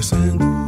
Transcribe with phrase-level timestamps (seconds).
[0.00, 0.59] descendo.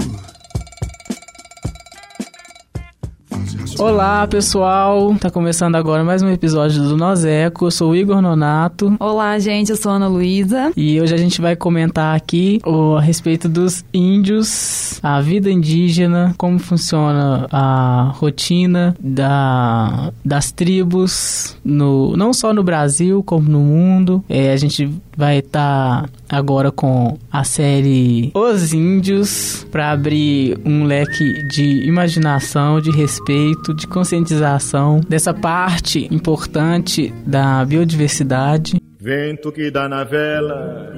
[3.82, 5.12] Olá, pessoal!
[5.18, 7.66] Tá começando agora mais um episódio do Nós Eco.
[7.66, 8.94] Eu sou o Igor Nonato.
[9.00, 10.70] Olá, gente, eu sou a Ana Luísa.
[10.76, 16.32] E hoje a gente vai comentar aqui o, a respeito dos índios, a vida indígena,
[16.38, 24.24] como funciona a rotina da, das tribos, no, não só no Brasil, como no mundo.
[24.28, 30.84] É, a gente vai estar tá agora com a série Os Índios para abrir um
[30.84, 38.80] leque de imaginação, de respeito de conscientização dessa parte importante da biodiversidade.
[39.00, 40.92] Vento que dá na vela,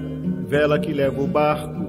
[0.47, 1.85] vela que leva o barco,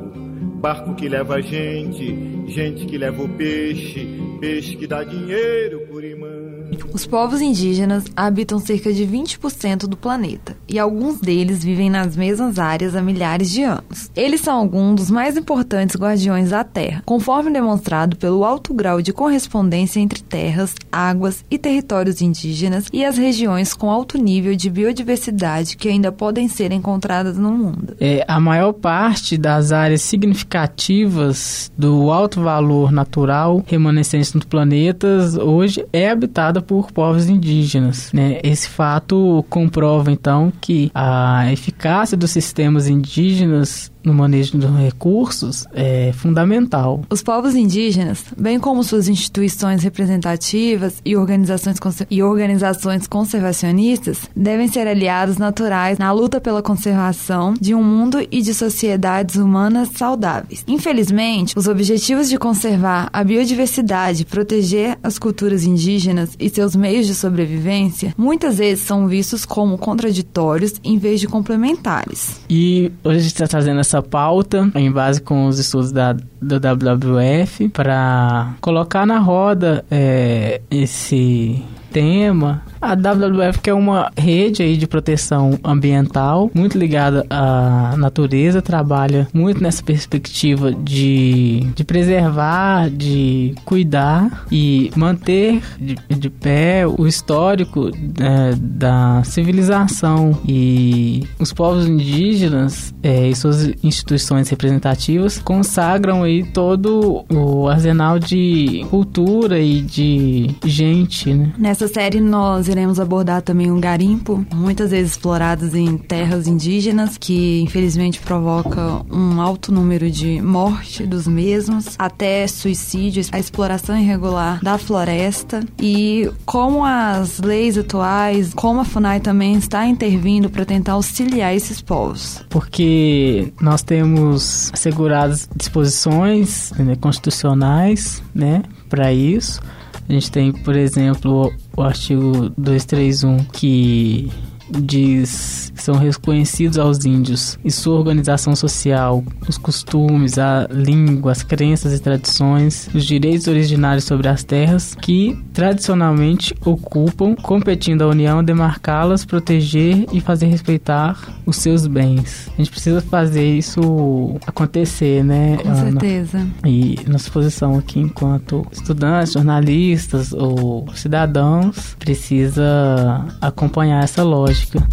[0.61, 4.07] barco que leva a gente, gente que leva o peixe,
[4.39, 6.45] peixe que dá dinheiro por imã.
[6.93, 12.57] Os povos indígenas habitam cerca de 20% do planeta e alguns deles vivem nas mesmas
[12.57, 14.09] áreas há milhares de anos.
[14.15, 19.13] Eles são alguns dos mais importantes guardiões da Terra, conforme demonstrado pelo alto grau de
[19.13, 25.75] correspondência entre terras, águas e territórios indígenas e as regiões com alto nível de biodiversidade
[25.75, 27.95] que ainda podem ser encontradas no mundo.
[27.99, 35.07] É, a maior parte das áreas significativas do alto valor natural remanescentes no planeta
[35.41, 38.11] hoje é habitada por povos indígenas.
[38.13, 38.39] Né?
[38.43, 46.11] Esse fato comprova, então, que a eficácia dos sistemas indígenas no manejo dos recursos é
[46.13, 47.01] fundamental.
[47.09, 51.77] Os povos indígenas, bem como suas instituições representativas e organizações,
[52.09, 58.41] e organizações conservacionistas, devem ser aliados naturais na luta pela conservação de um mundo e
[58.41, 60.63] de sociedades humanas saudáveis.
[60.67, 67.15] Infelizmente, os objetivos de conservar a biodiversidade, proteger as culturas indígenas e seus meios de
[67.15, 72.39] sobrevivência muitas vezes são vistos como contraditórios em vez de complementares.
[72.49, 76.13] E hoje a gente está trazendo essa essa pauta em base com os estudos da,
[76.13, 81.63] do WWF para colocar na roda é, esse
[81.95, 88.61] tema a WWF que é uma rede aí de proteção ambiental muito ligada à natureza,
[88.61, 97.07] trabalha muito nessa perspectiva de, de preservar, de cuidar e manter de, de pé o
[97.07, 106.43] histórico é, da civilização e os povos indígenas é, e suas instituições representativas consagram aí
[106.43, 111.53] todo o arsenal de cultura e de gente, né?
[111.57, 117.61] Nessa série nós iremos abordar também um garimpo, muitas vezes explorados em terras indígenas, que
[117.61, 124.77] infelizmente provoca um alto número de morte dos mesmos, até suicídio, a exploração irregular da
[124.77, 131.55] floresta e como as leis atuais, como a FUNAI também está intervindo para tentar auxiliar
[131.55, 132.43] esses povos.
[132.49, 139.59] Porque nós temos asseguradas disposições né, constitucionais, né, para isso.
[140.07, 144.31] A gente tem, por exemplo, o artigo 231 que
[144.69, 151.93] diz são reconhecidos aos índios e sua organização social, os costumes, a língua, as crenças
[151.93, 159.25] e tradições, os direitos originários sobre as terras que tradicionalmente ocupam, competindo a União demarcá-las,
[159.25, 162.49] proteger e fazer respeitar os seus bens.
[162.53, 165.57] A gente precisa fazer isso acontecer, né?
[165.61, 166.47] Com certeza.
[166.65, 174.87] E nossa posição aqui enquanto estudantes, jornalistas ou cidadãos precisa acompanhar essa lógica lógica.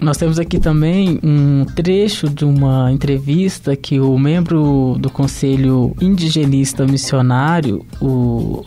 [0.00, 6.86] Nós temos aqui também um trecho de uma entrevista que o membro do Conselho Indigenista
[6.86, 8.64] Missionário, o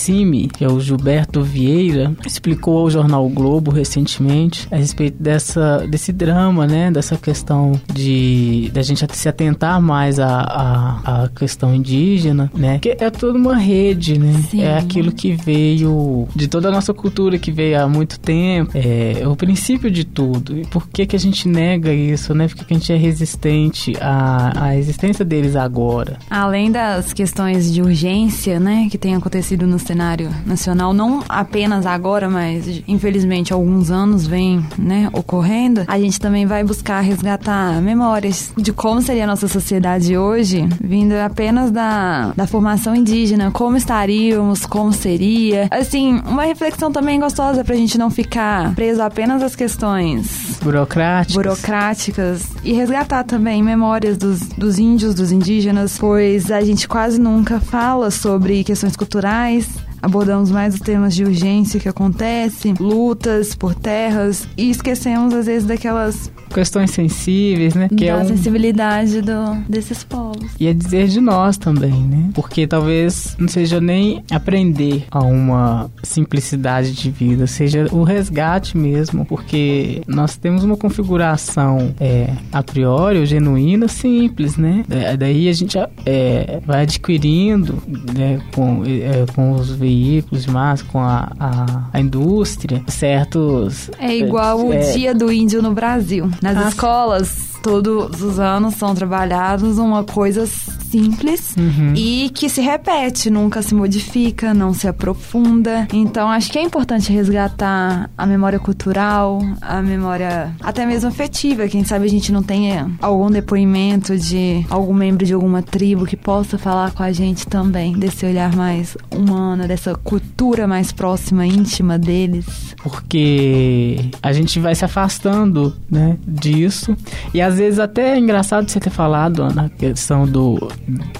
[0.00, 5.86] CIMI, que é o Gilberto Vieira, explicou ao jornal o Globo recentemente a respeito dessa,
[5.86, 6.90] desse drama, né?
[6.90, 12.78] Dessa questão de da gente se atentar mais à, à, à questão indígena, né?
[12.78, 14.32] Que é toda uma rede, né?
[14.48, 14.62] Sim.
[14.62, 19.26] É aquilo que veio de toda a nossa cultura que veio há muito tempo, é
[19.26, 20.58] o princípio de tudo.
[20.58, 22.48] E por que que a gente nega isso, né?
[22.48, 26.18] Por que, que a gente é resistente à, à existência deles agora?
[26.28, 32.30] Além das questões de urgência, né, que tem acontecido no cenário nacional, não apenas agora,
[32.30, 38.72] mas infelizmente alguns anos vem, né, ocorrendo, a gente também vai buscar resgatar memórias de
[38.72, 44.92] como seria a nossa sociedade hoje, vindo apenas da, da formação indígena, como estaríamos, como
[44.92, 45.66] seria.
[45.72, 52.42] Assim, uma reflexão também gostosa pra gente não ficar preso apenas às questões burocráticas, burocráticas.
[52.62, 58.10] E resgatar também memórias dos, dos índios, dos indígenas, pois a gente quase nunca fala
[58.10, 59.68] sobre questões culturais,
[60.02, 65.66] abordamos mais os temas de urgência que acontecem, lutas por terras e esquecemos às vezes
[65.66, 67.88] daquelas questões sensíveis, né?
[67.88, 68.26] Que da é um...
[68.26, 70.50] sensibilidade do, desses povos.
[70.58, 72.30] E é dizer de nós também, né?
[72.34, 79.24] Porque talvez não seja nem aprender a uma simplicidade de vida, seja o resgate mesmo,
[79.24, 84.84] porque nós temos uma configuração é, a priori, genuína, simples, né?
[84.90, 87.82] É, daí a gente é, vai adquirindo
[88.14, 93.90] né, com, é, com os veículos de massa, com a, a, a indústria, certos...
[93.98, 96.30] É igual o é, dia do índio no Brasil.
[96.42, 100.46] Nas ah, escolas, todos os anos são trabalhados uma coisa
[100.90, 101.94] simples uhum.
[101.94, 105.86] e que se repete, nunca se modifica, não se aprofunda.
[105.92, 111.68] Então acho que é importante resgatar a memória cultural, a memória até mesmo afetiva.
[111.68, 116.16] Quem sabe a gente não tenha algum depoimento de algum membro de alguma tribo que
[116.16, 121.98] possa falar com a gente também desse olhar mais humano, dessa cultura mais próxima, íntima
[121.98, 122.74] deles.
[122.82, 126.96] Porque a gente vai se afastando, né, disso.
[127.32, 130.68] E às vezes até é engraçado você ter falado na questão do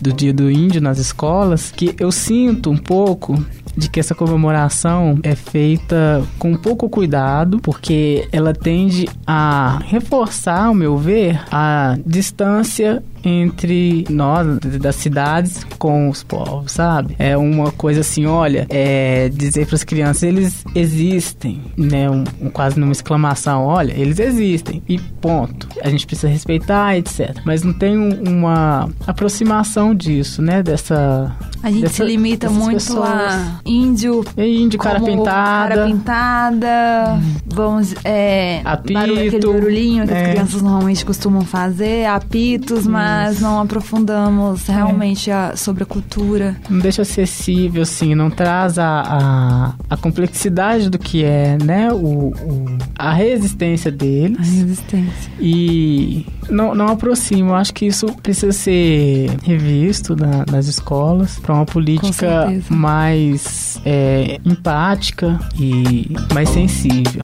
[0.00, 3.42] do Dia do Índio nas escolas, que eu sinto um pouco
[3.76, 10.74] de que essa comemoração é feita com pouco cuidado, porque ela tende a reforçar, ao
[10.74, 17.14] meu ver, a distância entre nós, das cidades, com os povos, sabe?
[17.18, 22.10] É uma coisa assim, olha, é dizer para as crianças, eles existem, né?
[22.10, 25.68] Um, um, quase numa exclamação, olha, eles existem, e ponto.
[25.82, 27.36] A gente precisa respeitar, etc.
[27.44, 30.62] Mas não tem um, uma aproximação disso, né?
[30.62, 31.34] Dessa.
[31.62, 33.08] A gente dessa, se limita muito pessoas.
[33.08, 34.24] a índio.
[34.36, 35.74] É índio, cara pintada.
[35.74, 37.14] Cara pintada.
[37.14, 37.34] Hum.
[37.46, 37.94] Vamos.
[38.04, 38.94] É, Apito.
[38.94, 40.22] Barulho, aquele barulhinho que é.
[40.22, 46.56] as crianças normalmente costumam fazer, apitos, mas mas não aprofundamos realmente a, sobre a cultura.
[46.68, 52.28] Não deixa acessível, assim, não traz a, a, a complexidade do que é, né, o,
[52.28, 54.38] o, a resistência deles.
[54.38, 55.32] A resistência.
[55.38, 57.50] E não, não aproxima.
[57.50, 64.38] Eu acho que isso precisa ser revisto na, nas escolas para uma política mais é,
[64.44, 67.20] empática e mais sensível.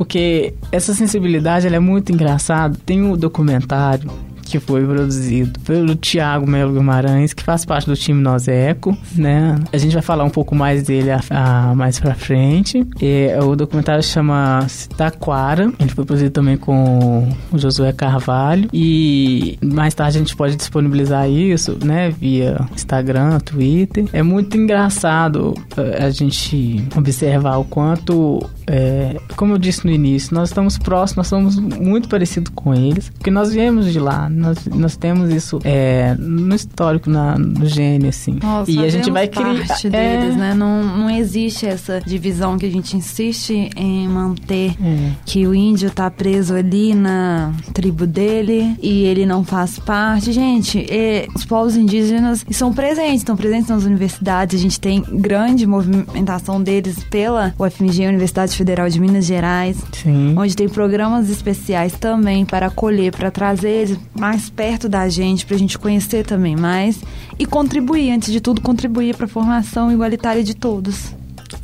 [0.00, 2.74] Porque essa sensibilidade ela é muito engraçada.
[2.86, 4.10] Tem um documentário
[4.50, 9.56] que foi produzido pelo Tiago Melo Guimarães, que faz parte do time Nozeco, né?
[9.70, 12.84] A gente vai falar um pouco mais dele a, a, mais pra frente.
[13.00, 14.66] E, o documentário chama
[14.96, 20.56] Taquara, ele foi produzido também com o Josué Carvalho e mais tarde a gente pode
[20.56, 24.06] disponibilizar isso, né, via Instagram, Twitter.
[24.12, 30.32] É muito engraçado eh, a gente observar o quanto é, como eu disse no início,
[30.32, 34.64] nós estamos próximos, nós somos muito parecidos com eles, porque nós viemos de lá, nós,
[34.66, 38.38] nós temos isso é, no histórico, na, no gene, assim.
[38.40, 39.66] Nossa, e a gente vai criar.
[39.66, 39.90] parte é...
[39.90, 40.54] deles, né?
[40.54, 45.10] Não, não existe essa divisão que a gente insiste em manter, é.
[45.26, 50.30] que o índio tá preso ali na tribo dele e ele não faz parte.
[50.30, 50.86] Gente,
[51.34, 57.02] os povos indígenas são presentes, estão presentes nas universidades, a gente tem grande movimentação deles
[57.10, 60.34] pela UFMG, Universidade Federal de Minas Gerais, Sim.
[60.36, 65.56] onde tem programas especiais também para acolher, para trazer eles mais perto da gente, para
[65.56, 67.00] a gente conhecer também mais
[67.38, 71.14] e contribuir, antes de tudo, contribuir para a formação igualitária de todos.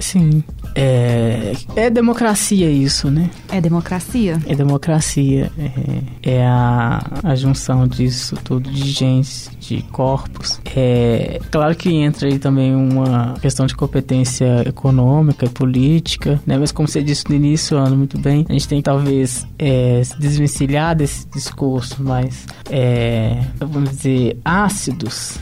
[0.01, 0.43] Sim.
[0.77, 3.31] É, é democracia isso, né?
[3.51, 4.39] É democracia?
[4.47, 5.51] É democracia.
[6.23, 10.61] É, é a, a junção disso tudo, de gente, de corpos.
[10.77, 16.59] É claro que entra aí também uma questão de competência econômica e política, né?
[16.59, 20.03] Mas como você disse no início, Ana, muito bem, a gente tem que talvez é,
[20.05, 25.39] se desvencilhar desse discurso mais, é, vamos dizer, ácidos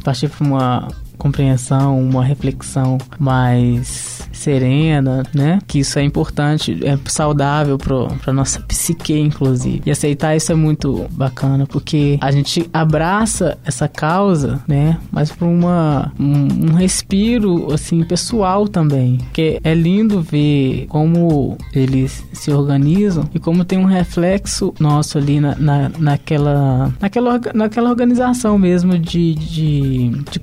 [0.00, 0.88] partir para uma
[1.20, 5.58] compreensão, uma reflexão mais serena, né?
[5.66, 9.82] Que isso é importante, é saudável para nossa psique, inclusive.
[9.84, 14.98] E aceitar isso é muito bacana, porque a gente abraça essa causa, né?
[15.12, 19.18] Mas por uma, um, um respiro, assim, pessoal também.
[19.32, 25.38] Que é lindo ver como eles se organizam e como tem um reflexo nosso ali
[25.38, 30.40] na, na, naquela, naquela, naquela organização mesmo de, de, de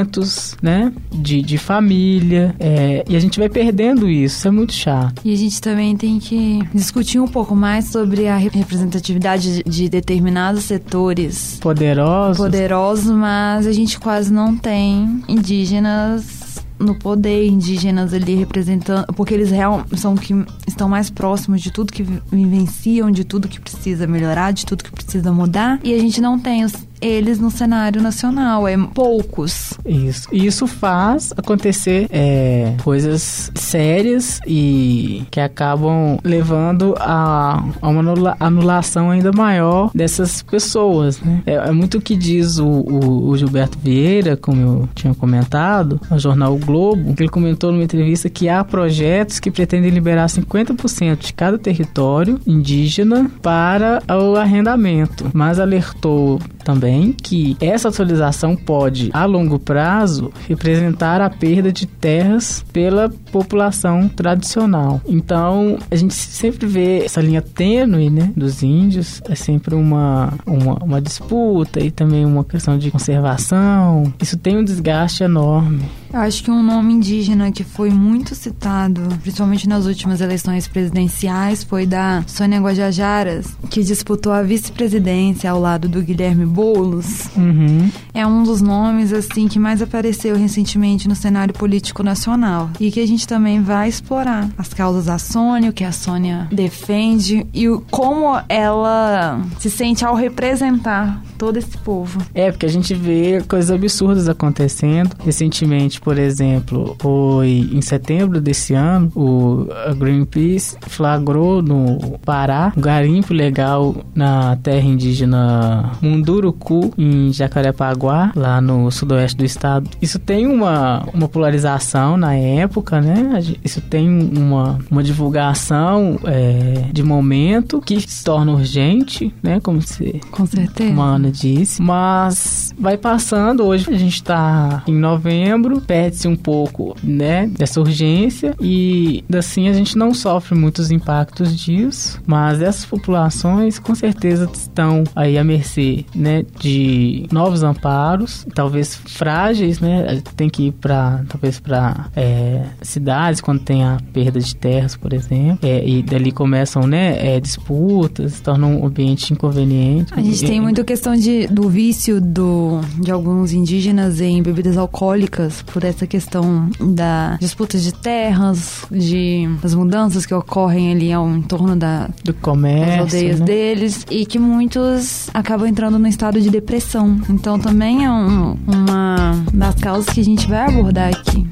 [0.00, 0.92] cumprimentos, né?
[1.10, 2.54] De, de família.
[2.58, 5.22] É, e a gente vai perdendo isso, isso é muito chato.
[5.24, 10.64] E a gente também tem que discutir um pouco mais sobre a representatividade de determinados
[10.64, 12.36] setores poderosos.
[12.36, 16.40] Poderosos, mas a gente quase não tem indígenas
[16.78, 20.34] no poder, indígenas ali representando, porque eles real, são que
[20.66, 24.90] estão mais próximos de tudo que vivenciam, de tudo que precisa melhorar, de tudo que
[24.90, 25.78] precisa mudar.
[25.84, 29.74] E a gente não tem os eles no cenário nacional, é poucos.
[29.84, 30.28] Isso.
[30.32, 38.36] E isso faz acontecer é, coisas sérias e que acabam levando a, a uma anula
[38.38, 41.20] anulação ainda maior dessas pessoas.
[41.20, 41.42] Né?
[41.46, 46.00] É, é, muito o que diz o, o, o, Gilberto Vieira, como eu tinha comentado,
[46.10, 51.18] no jornal o Globo, ele comentou numa entrevista que há projetos que pretendem liberar 50%
[51.18, 59.24] de cada território indígena para o arrendamento, mas alertou também que essa atualização pode, a
[59.24, 65.00] longo prazo, representar a perda de terras pela população tradicional.
[65.06, 70.74] Então, a gente sempre vê essa linha tênue né, dos índios, é sempre uma, uma,
[70.82, 74.12] uma disputa e também uma questão de conservação.
[74.20, 75.82] Isso tem um desgaste enorme.
[76.12, 81.62] Eu acho que um nome indígena que foi muito citado, principalmente nas últimas eleições presidenciais,
[81.62, 87.28] foi da Sônia Guajajaras, que disputou a vice-presidência ao lado do Guilherme Boulos.
[87.36, 87.90] Uhum.
[88.12, 92.70] É um dos nomes, assim, que mais apareceu recentemente no cenário político nacional.
[92.80, 96.48] E que a gente também vai explorar as causas da Sônia, o que a Sônia
[96.50, 102.20] defende e o, como ela se sente ao representar todo esse povo.
[102.34, 105.16] É, porque a gente vê coisas absurdas acontecendo.
[105.24, 109.66] Recentemente, por exemplo, foi em setembro desse ano, o
[109.96, 118.90] Greenpeace flagrou no Pará um garimpo legal na terra indígena Munduruku, em Jacarepaguá, lá no
[118.90, 119.88] sudoeste do estado.
[120.00, 123.40] Isso tem uma, uma polarização na época, né?
[123.64, 129.60] Isso tem uma, uma divulgação é, de momento que se torna urgente, né?
[129.60, 130.90] Como se Com certeza.
[130.90, 131.82] Como a Ana disse.
[131.82, 133.64] Mas vai passando.
[133.64, 138.54] Hoje a gente está em novembro perde-se um pouco, né, dessa urgência.
[138.60, 145.02] E assim a gente não sofre muitos impactos disso, mas essas populações com certeza estão
[145.16, 151.58] aí à mercê, né, de novos amparos, talvez frágeis, né, tem que ir para talvez
[151.58, 156.86] para é, cidades quando tem a perda de terras, por exemplo, é, e dali começam,
[156.86, 160.14] né, é, disputas, se torna um ambiente inconveniente.
[160.14, 165.62] A gente tem muito questão de, do vício do, de alguns indígenas em bebidas alcoólicas,
[165.62, 171.76] por essa questão da disputa de terras, de das mudanças que ocorrem ali ao entorno
[171.76, 173.46] da do comércio, das aldeias né?
[173.46, 177.20] deles e que muitos acabam entrando no estado de depressão.
[177.28, 181.46] Então também é um, uma das causas que a gente vai abordar aqui.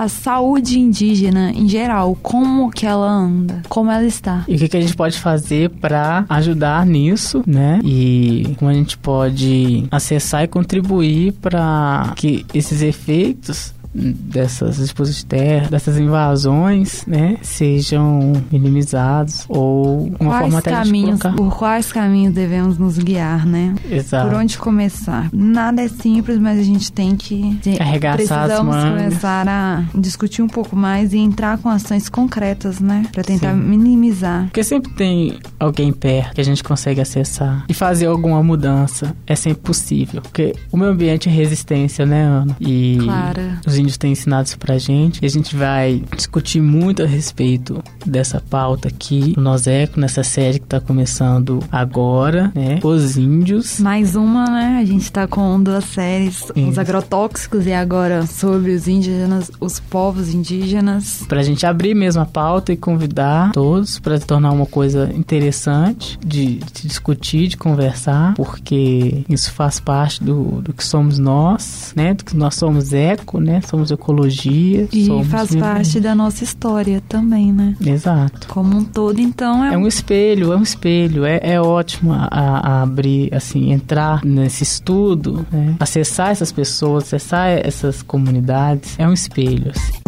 [0.00, 4.44] A saúde indígena em geral, como que ela anda, como ela está.
[4.48, 7.80] E o que, que a gente pode fazer para ajudar nisso, né?
[7.84, 15.68] E como a gente pode acessar e contribuir para que esses efeitos dessas de terra,
[15.68, 21.36] dessas invasões, né, sejam minimizados ou uma quais forma até caminhos, de colocar...
[21.36, 23.74] Por quais caminhos devemos nos guiar, né?
[23.90, 24.28] Exato.
[24.28, 25.28] Por onde começar?
[25.32, 29.02] Nada é simples, mas a gente tem que arregaçar precisamos as mangas.
[29.04, 33.60] começar a discutir um pouco mais e entrar com ações concretas, né, para tentar Sim.
[33.60, 34.44] minimizar.
[34.44, 39.14] Porque sempre tem alguém perto que a gente consegue acessar e fazer alguma mudança.
[39.26, 42.56] É sempre possível, porque o meio ambiente é resistência, né, Ana?
[42.60, 43.42] E claro.
[43.66, 45.22] os índios têm ensinado isso pra gente.
[45.22, 50.58] E a gente vai discutir muito a respeito dessa pauta aqui no Noseco, nessa série
[50.58, 52.78] que tá começando agora, né?
[52.82, 53.80] Os índios.
[53.80, 54.78] Mais uma, né?
[54.80, 56.68] A gente tá com duas séries, isso.
[56.68, 61.24] os agrotóxicos e agora sobre os indígenas, os povos indígenas.
[61.28, 66.56] Pra gente abrir mesmo a pauta e convidar todos para tornar uma coisa interessante de,
[66.56, 72.14] de, discutir, de conversar, porque isso faz parte do, do que somos nós, né?
[72.14, 73.60] Do que nós somos eco, né?
[73.70, 74.88] Somos ecologia.
[74.92, 77.76] E somos faz parte da nossa história também, né?
[77.86, 78.48] Exato.
[78.48, 79.74] Como um todo, então é.
[79.74, 81.24] É um espelho, é um espelho.
[81.24, 85.76] É, é ótimo a, a abrir, assim, entrar nesse estudo, né?
[85.78, 88.98] acessar essas pessoas, acessar essas comunidades.
[88.98, 89.99] É um espelho, assim.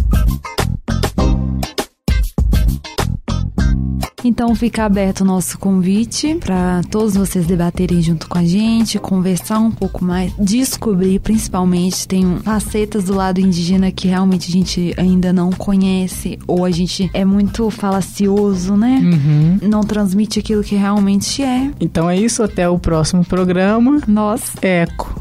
[4.24, 9.58] Então fica aberto o nosso convite para todos vocês debaterem junto com a gente, conversar
[9.58, 15.32] um pouco mais, descobrir principalmente tem facetas do lado indígena que realmente a gente ainda
[15.32, 19.00] não conhece ou a gente é muito falacioso, né?
[19.02, 19.68] Uhum.
[19.68, 21.70] Não transmite aquilo que realmente é.
[21.80, 24.00] Então é isso, até o próximo programa.
[24.06, 25.20] Nós Eco.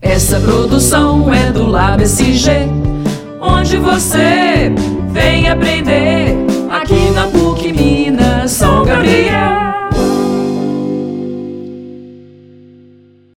[0.00, 2.91] Essa produção é do Lab SG
[3.42, 4.72] onde você
[5.10, 6.11] vem aprender.